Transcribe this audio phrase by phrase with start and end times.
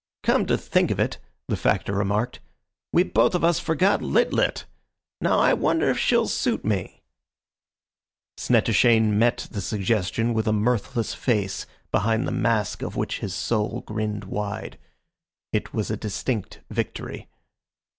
[0.23, 2.39] "Come to think of it," the Factor remarked,
[2.91, 4.65] "we both of us forgot Lit lit.
[5.21, 7.03] Now I wonder if she'll suit me?"
[8.35, 13.81] Snettishane met the suggestion with a mirthless face, behind the mask of which his soul
[13.81, 14.79] grinned wide.
[15.53, 17.27] It was a distinct victory.